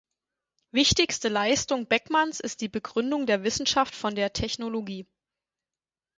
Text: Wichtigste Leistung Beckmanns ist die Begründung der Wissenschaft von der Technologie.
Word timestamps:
Wichtigste 0.71 1.29
Leistung 1.29 1.85
Beckmanns 1.87 2.39
ist 2.39 2.61
die 2.61 2.69
Begründung 2.69 3.27
der 3.27 3.43
Wissenschaft 3.43 3.93
von 3.93 4.15
der 4.15 4.33
Technologie. 4.33 5.05